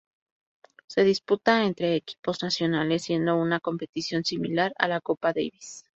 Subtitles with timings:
[0.87, 5.85] Se disputa entre equipos nacionales, siendo una competición similar a la Copa Davis.